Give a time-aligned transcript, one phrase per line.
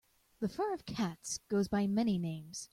[0.39, 2.69] The fur of cats goes by many names.